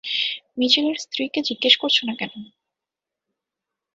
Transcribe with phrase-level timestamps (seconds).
[0.57, 2.33] মিচেলের স্ত্রীকে জিজ্ঞেস করছ না কেন?